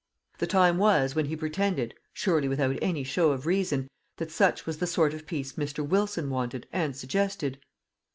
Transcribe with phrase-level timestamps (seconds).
[0.39, 4.79] "_The time was when he pretended surely without any show of reason that such was
[4.79, 5.87] the sort of peace Mr.
[5.87, 7.59] Wilson wanted and suggested.